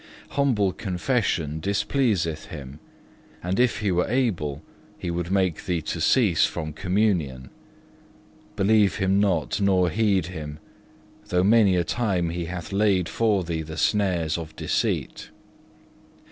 [0.29, 2.79] Humble confession displeaseth him,
[3.43, 4.63] and if he were able
[4.97, 7.51] he would make thee to cease from Communion.
[8.55, 10.57] Believe him not, nor heed him,
[11.27, 15.29] though many a time he hath laid for thee the snares of deceit.